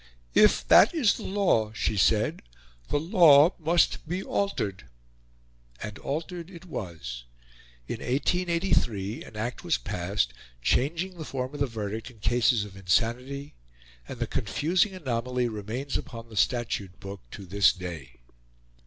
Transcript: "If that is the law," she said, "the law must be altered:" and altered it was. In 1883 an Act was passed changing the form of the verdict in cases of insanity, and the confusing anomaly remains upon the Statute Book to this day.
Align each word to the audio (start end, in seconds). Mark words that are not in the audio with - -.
"If 0.33 0.67
that 0.67 0.95
is 0.95 1.17
the 1.17 1.27
law," 1.27 1.71
she 1.73 1.95
said, 1.95 2.41
"the 2.89 2.99
law 2.99 3.53
must 3.59 4.07
be 4.07 4.23
altered:" 4.23 4.87
and 5.79 5.99
altered 5.99 6.49
it 6.49 6.65
was. 6.65 7.25
In 7.87 7.97
1883 7.99 9.23
an 9.23 9.37
Act 9.37 9.63
was 9.63 9.77
passed 9.77 10.33
changing 10.59 11.19
the 11.19 11.23
form 11.23 11.53
of 11.53 11.59
the 11.59 11.67
verdict 11.67 12.09
in 12.09 12.17
cases 12.17 12.65
of 12.65 12.75
insanity, 12.75 13.53
and 14.07 14.17
the 14.17 14.25
confusing 14.25 14.95
anomaly 14.95 15.47
remains 15.47 15.95
upon 15.97 16.29
the 16.29 16.35
Statute 16.35 16.99
Book 16.99 17.21
to 17.29 17.45
this 17.45 17.71
day. 17.71 18.21